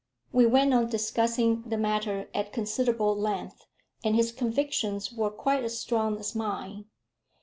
[0.31, 3.67] We went on discussing the matter at considerable length,
[4.03, 6.85] and his convictions were quite as strong as mine.